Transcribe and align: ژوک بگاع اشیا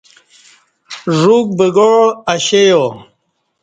ژوک 1.17 1.47
بگاع 1.57 1.99
اشیا 2.33 2.83